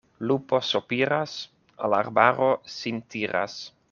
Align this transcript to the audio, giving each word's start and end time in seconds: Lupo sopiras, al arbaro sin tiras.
Lupo 0.27 0.59
sopiras, 0.69 1.35
al 1.77 1.93
arbaro 1.99 2.49
sin 2.65 3.03
tiras. 3.03 3.59